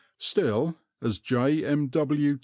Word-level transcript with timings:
Still, 0.17 0.79
as 0.99 1.19
J. 1.19 1.63
M. 1.63 1.85
W. 1.89 2.39